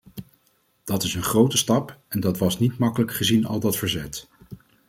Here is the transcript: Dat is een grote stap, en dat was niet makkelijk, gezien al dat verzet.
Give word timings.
Dat 0.83 1.03
is 1.03 1.13
een 1.13 1.23
grote 1.23 1.57
stap, 1.57 1.99
en 2.07 2.19
dat 2.19 2.37
was 2.37 2.59
niet 2.59 2.77
makkelijk, 2.77 3.13
gezien 3.13 3.45
al 3.45 3.59
dat 3.59 3.77
verzet. 3.77 4.27